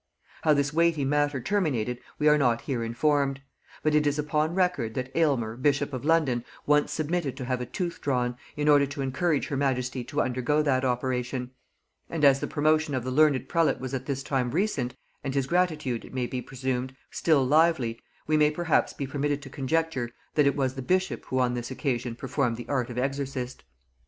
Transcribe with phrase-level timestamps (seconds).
[0.41, 3.39] How this weighty matter terminated we are not here informed;
[3.83, 7.67] but it is upon record that Aylmer bishop of London once submitted to have a
[7.67, 11.51] tooth drawn, in order to encourage her majesty to undergo that operation;
[12.09, 15.45] and as the promotion of the learned prelate was at this time recent, and his
[15.45, 20.47] gratitude, it may be presumed, still lively, we may perhaps be permitted to conjecture that
[20.47, 23.63] it was the bishop who on this occasion performed the part of exorcist.